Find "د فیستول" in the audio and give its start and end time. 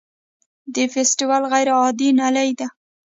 0.73-1.43